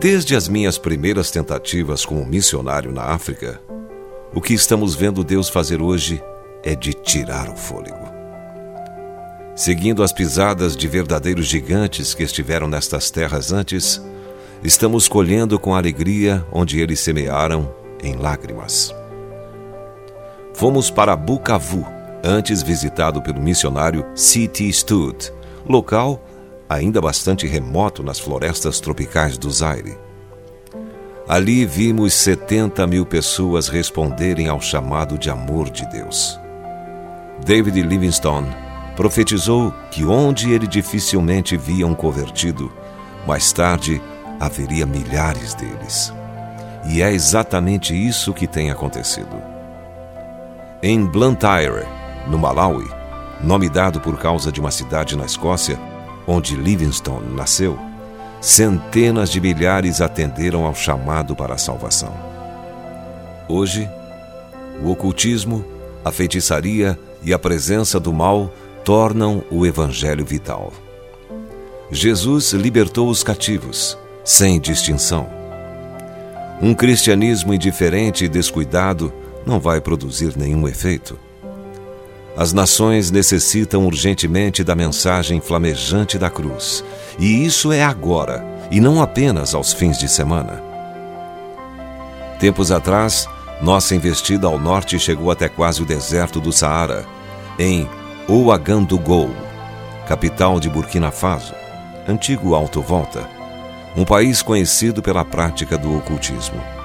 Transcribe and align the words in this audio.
Desde 0.00 0.36
as 0.36 0.46
minhas 0.46 0.78
primeiras 0.78 1.28
tentativas 1.28 2.06
como 2.06 2.24
missionário 2.24 2.92
na 2.92 3.02
África, 3.02 3.60
o 4.32 4.40
que 4.40 4.54
estamos 4.54 4.94
vendo 4.94 5.24
Deus 5.24 5.48
fazer 5.48 5.82
hoje 5.82 6.22
é 6.62 6.76
de 6.76 6.94
tirar 6.94 7.50
o 7.50 7.56
fôlego. 7.56 8.08
Seguindo 9.56 10.04
as 10.04 10.12
pisadas 10.12 10.76
de 10.76 10.86
verdadeiros 10.86 11.46
gigantes 11.46 12.14
que 12.14 12.22
estiveram 12.22 12.68
nestas 12.68 13.10
terras 13.10 13.50
antes, 13.50 14.00
estamos 14.62 15.08
colhendo 15.08 15.58
com 15.58 15.74
alegria 15.74 16.46
onde 16.52 16.78
eles 16.80 17.00
semearam 17.00 17.74
em 18.00 18.14
lágrimas. 18.14 18.94
Fomos 20.54 20.92
para 20.92 21.16
Bukavu, 21.16 21.84
antes 22.24 22.62
visitado 22.62 23.22
pelo 23.22 23.40
missionário 23.40 24.04
C.T. 24.14 24.72
Stud, 24.72 25.32
local 25.66 26.22
ainda 26.68 27.00
bastante 27.00 27.46
remoto 27.46 28.02
nas 28.02 28.18
florestas 28.18 28.78
tropicais 28.78 29.38
do 29.38 29.50
Zaire. 29.50 29.96
Ali 31.26 31.64
vimos 31.64 32.14
70 32.14 32.86
mil 32.86 33.06
pessoas 33.06 33.68
responderem 33.68 34.48
ao 34.48 34.60
chamado 34.60 35.18
de 35.18 35.30
amor 35.30 35.70
de 35.70 35.86
Deus. 35.90 36.38
David 37.44 37.82
Livingstone 37.82 38.48
profetizou 38.96 39.72
que 39.90 40.04
onde 40.04 40.52
ele 40.52 40.66
dificilmente 40.66 41.56
via 41.56 41.86
um 41.86 41.94
convertido, 41.94 42.72
mais 43.26 43.52
tarde 43.52 44.02
haveria 44.40 44.86
milhares 44.86 45.54
deles. 45.54 46.12
E 46.86 47.02
é 47.02 47.12
exatamente 47.12 47.94
isso 47.94 48.32
que 48.32 48.46
tem 48.46 48.70
acontecido. 48.70 49.42
Em 50.82 51.04
Blantyre, 51.04 51.86
no 52.28 52.38
Malawi, 52.38 52.88
nome 53.42 53.68
dado 53.68 54.00
por 54.00 54.18
causa 54.18 54.52
de 54.52 54.60
uma 54.60 54.70
cidade 54.70 55.16
na 55.16 55.24
Escócia, 55.24 55.78
onde 56.26 56.56
Livingstone 56.56 57.34
nasceu, 57.34 57.78
centenas 58.40 59.30
de 59.30 59.40
milhares 59.40 60.00
atenderam 60.00 60.64
ao 60.64 60.74
chamado 60.74 61.34
para 61.34 61.54
a 61.54 61.58
salvação. 61.58 62.12
Hoje, 63.48 63.88
o 64.82 64.90
ocultismo, 64.90 65.64
a 66.04 66.12
feitiçaria 66.12 66.98
e 67.22 67.32
a 67.32 67.38
presença 67.38 67.98
do 67.98 68.12
mal 68.12 68.52
tornam 68.84 69.42
o 69.50 69.66
Evangelho 69.66 70.24
vital. 70.24 70.72
Jesus 71.90 72.52
libertou 72.52 73.08
os 73.08 73.22
cativos, 73.22 73.98
sem 74.22 74.60
distinção. 74.60 75.26
Um 76.60 76.74
cristianismo 76.74 77.54
indiferente 77.54 78.24
e 78.24 78.28
descuidado 78.28 79.12
não 79.46 79.58
vai 79.58 79.80
produzir 79.80 80.36
nenhum 80.36 80.68
efeito. 80.68 81.18
As 82.38 82.52
nações 82.52 83.10
necessitam 83.10 83.84
urgentemente 83.84 84.62
da 84.62 84.72
mensagem 84.76 85.40
flamejante 85.40 86.16
da 86.16 86.30
cruz, 86.30 86.84
e 87.18 87.44
isso 87.44 87.72
é 87.72 87.82
agora, 87.82 88.46
e 88.70 88.80
não 88.80 89.02
apenas 89.02 89.56
aos 89.56 89.72
fins 89.72 89.98
de 89.98 90.08
semana. 90.08 90.62
Tempos 92.38 92.70
atrás, 92.70 93.28
nossa 93.60 93.92
investida 93.96 94.46
ao 94.46 94.56
norte 94.56 95.00
chegou 95.00 95.32
até 95.32 95.48
quase 95.48 95.82
o 95.82 95.84
deserto 95.84 96.40
do 96.40 96.52
Saara, 96.52 97.04
em 97.58 97.90
Ouagadougou, 98.28 99.34
capital 100.06 100.60
de 100.60 100.70
Burkina 100.70 101.10
Faso, 101.10 101.54
antigo 102.06 102.54
Alto 102.54 102.80
Volta, 102.80 103.28
um 103.96 104.04
país 104.04 104.42
conhecido 104.42 105.02
pela 105.02 105.24
prática 105.24 105.76
do 105.76 105.98
ocultismo. 105.98 106.77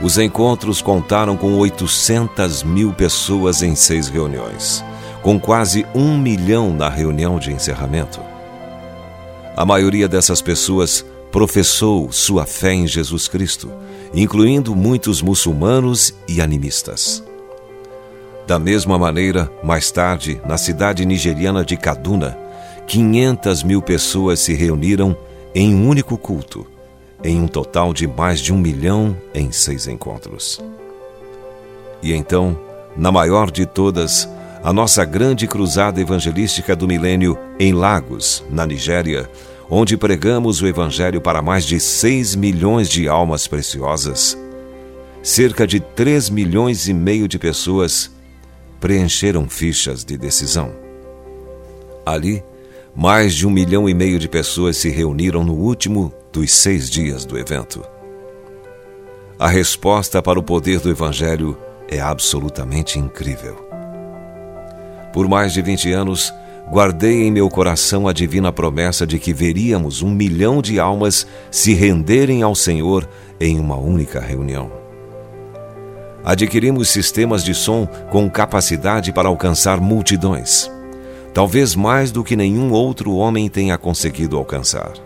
Os 0.00 0.18
encontros 0.18 0.82
contaram 0.82 1.36
com 1.36 1.56
800 1.56 2.62
mil 2.62 2.92
pessoas 2.92 3.62
em 3.62 3.74
seis 3.74 4.08
reuniões, 4.08 4.84
com 5.22 5.40
quase 5.40 5.86
um 5.94 6.18
milhão 6.18 6.72
na 6.72 6.88
reunião 6.88 7.38
de 7.38 7.50
encerramento. 7.50 8.20
A 9.56 9.64
maioria 9.64 10.06
dessas 10.06 10.42
pessoas 10.42 11.04
professou 11.32 12.12
sua 12.12 12.44
fé 12.44 12.74
em 12.74 12.86
Jesus 12.86 13.26
Cristo, 13.26 13.72
incluindo 14.12 14.76
muitos 14.76 15.22
muçulmanos 15.22 16.14
e 16.28 16.42
animistas. 16.42 17.24
Da 18.46 18.58
mesma 18.58 18.98
maneira, 18.98 19.50
mais 19.64 19.90
tarde, 19.90 20.40
na 20.46 20.58
cidade 20.58 21.06
nigeriana 21.06 21.64
de 21.64 21.76
Kaduna, 21.76 22.38
500 22.86 23.62
mil 23.62 23.80
pessoas 23.80 24.40
se 24.40 24.52
reuniram 24.52 25.16
em 25.54 25.74
um 25.74 25.88
único 25.88 26.18
culto 26.18 26.75
em 27.22 27.40
um 27.40 27.48
total 27.48 27.92
de 27.92 28.06
mais 28.06 28.40
de 28.40 28.52
um 28.52 28.58
milhão 28.58 29.16
em 29.34 29.50
seis 29.50 29.86
encontros. 29.86 30.60
E 32.02 32.12
então, 32.12 32.58
na 32.96 33.10
maior 33.10 33.50
de 33.50 33.66
todas, 33.66 34.28
a 34.62 34.72
nossa 34.72 35.04
grande 35.04 35.46
cruzada 35.46 36.00
evangelística 36.00 36.74
do 36.74 36.88
milênio 36.88 37.38
em 37.58 37.72
Lagos, 37.72 38.44
na 38.50 38.66
Nigéria, 38.66 39.30
onde 39.68 39.96
pregamos 39.96 40.62
o 40.62 40.66
Evangelho 40.66 41.20
para 41.20 41.42
mais 41.42 41.64
de 41.64 41.78
6 41.80 42.36
milhões 42.36 42.88
de 42.88 43.08
almas 43.08 43.46
preciosas, 43.46 44.38
cerca 45.22 45.66
de 45.66 45.80
3 45.80 46.30
milhões 46.30 46.88
e 46.88 46.94
meio 46.94 47.26
de 47.26 47.38
pessoas 47.38 48.10
preencheram 48.80 49.48
fichas 49.48 50.04
de 50.04 50.16
decisão. 50.16 50.72
Ali, 52.04 52.42
mais 52.94 53.34
de 53.34 53.46
um 53.46 53.50
milhão 53.50 53.88
e 53.88 53.94
meio 53.94 54.18
de 54.18 54.28
pessoas 54.28 54.76
se 54.76 54.88
reuniram 54.88 55.42
no 55.42 55.54
último 55.54 56.12
dos 56.36 56.52
seis 56.52 56.90
dias 56.90 57.24
do 57.24 57.38
evento. 57.38 57.82
A 59.38 59.48
resposta 59.48 60.20
para 60.20 60.38
o 60.38 60.42
poder 60.42 60.80
do 60.80 60.90
Evangelho 60.90 61.56
é 61.88 61.98
absolutamente 61.98 62.98
incrível. 62.98 63.56
Por 65.14 65.26
mais 65.26 65.54
de 65.54 65.62
20 65.62 65.90
anos, 65.94 66.34
guardei 66.70 67.22
em 67.22 67.32
meu 67.32 67.48
coração 67.48 68.06
a 68.06 68.12
divina 68.12 68.52
promessa 68.52 69.06
de 69.06 69.18
que 69.18 69.32
veríamos 69.32 70.02
um 70.02 70.10
milhão 70.10 70.60
de 70.60 70.78
almas 70.78 71.26
se 71.50 71.72
renderem 71.72 72.42
ao 72.42 72.54
Senhor 72.54 73.08
em 73.40 73.58
uma 73.58 73.76
única 73.76 74.20
reunião. 74.20 74.70
Adquirimos 76.22 76.90
sistemas 76.90 77.42
de 77.42 77.54
som 77.54 77.86
com 78.10 78.28
capacidade 78.28 79.10
para 79.10 79.28
alcançar 79.28 79.80
multidões, 79.80 80.70
talvez 81.32 81.74
mais 81.74 82.10
do 82.12 82.22
que 82.22 82.36
nenhum 82.36 82.72
outro 82.72 83.14
homem 83.14 83.48
tenha 83.48 83.78
conseguido 83.78 84.36
alcançar. 84.36 85.05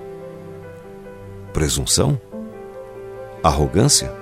Presunção? 1.52 2.20
Arrogância? 3.42 4.12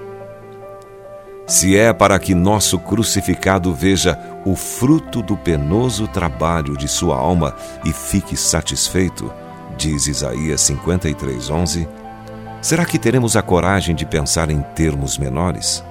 Se 1.47 1.77
é 1.77 1.93
para 1.93 2.19
que 2.19 2.35
nosso 2.35 2.79
crucificado 2.79 3.73
veja 3.73 4.19
o 4.45 4.55
fruto 4.55 5.23
do 5.23 5.37
penoso 5.37 6.07
trabalho 6.07 6.77
de 6.77 6.87
sua 6.87 7.17
alma 7.17 7.57
e 7.85 7.93
fique 7.93 8.37
satisfeito, 8.37 9.33
diz 9.77 10.07
Isaías 10.07 10.61
53:11, 10.61 11.89
será 12.61 12.85
que 12.85 12.99
teremos 12.99 13.37
a 13.37 13.43
coragem 13.43 13.95
de 13.95 14.05
pensar 14.05 14.51
em 14.51 14.61
termos 14.75 15.17
menores? 15.17 15.83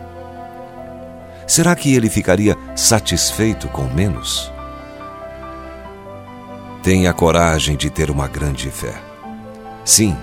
Será 1.47 1.75
que 1.75 1.95
ele 1.95 2.09
ficaria 2.09 2.55
satisfeito 2.75 3.67
com 3.69 3.85
menos? 3.85 4.51
Tenha 6.83 7.11
coragem 7.13 7.75
de 7.75 7.89
ter 7.89 8.11
uma 8.11 8.27
grande 8.27 8.69
fé. 8.69 8.93
Sim, 9.83 10.15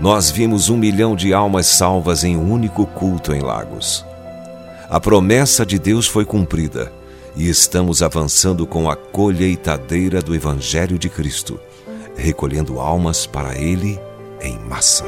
nós 0.00 0.30
vimos 0.30 0.70
um 0.70 0.76
milhão 0.76 1.16
de 1.16 1.34
almas 1.34 1.66
salvas 1.66 2.22
em 2.22 2.36
um 2.36 2.52
único 2.52 2.86
culto 2.86 3.34
em 3.34 3.40
Lagos. 3.40 4.04
A 4.88 5.00
promessa 5.00 5.66
de 5.66 5.78
Deus 5.78 6.06
foi 6.06 6.24
cumprida 6.24 6.92
e 7.36 7.48
estamos 7.48 8.02
avançando 8.02 8.66
com 8.66 8.88
a 8.88 8.94
colheitadeira 8.96 10.22
do 10.22 10.34
Evangelho 10.34 10.98
de 10.98 11.08
Cristo, 11.08 11.60
recolhendo 12.16 12.78
almas 12.78 13.26
para 13.26 13.58
Ele 13.58 13.98
em 14.40 14.56
massa. 14.60 15.04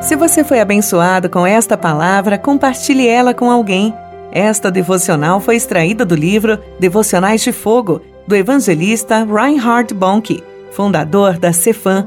Se 0.00 0.14
você 0.16 0.44
foi 0.44 0.60
abençoado 0.60 1.28
com 1.28 1.46
esta 1.46 1.76
palavra, 1.76 2.38
compartilhe 2.38 3.08
ela 3.08 3.34
com 3.34 3.50
alguém. 3.50 3.92
Esta 4.30 4.70
devocional 4.70 5.40
foi 5.40 5.56
extraída 5.56 6.04
do 6.04 6.14
livro 6.14 6.58
Devocionais 6.78 7.40
de 7.40 7.52
Fogo, 7.52 8.02
do 8.26 8.36
evangelista 8.36 9.24
Reinhard 9.24 9.92
Bonnke, 9.94 10.42
fundador 10.72 11.38
da 11.38 11.52
Cefam 11.52 12.06